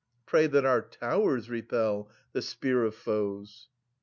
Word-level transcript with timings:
Pray 0.25 0.47
that 0.47 0.65
our 0.65 0.81
towers 0.81 1.47
repel 1.47 2.09
the 2.31 2.41
spear 2.41 2.83
of 2.85 2.95
foes. 2.95 3.67